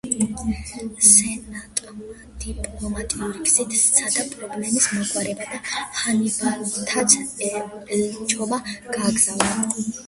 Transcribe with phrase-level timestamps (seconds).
[1.07, 2.13] სენატმა
[2.45, 7.33] დიპლომატიური გზით სცადა პრობლემის მოგვარება და ჰანიბალთან
[8.01, 9.55] ელჩობა გააგზავნა.